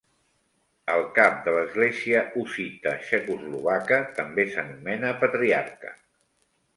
El 0.93 1.03
cap 1.17 1.35
de 1.47 1.51
l'Església 1.57 2.23
hussita 2.43 2.93
txecoslovaca 3.03 3.99
també 4.21 4.47
s'anomena 4.55 5.13
Patriarca. 5.25 5.93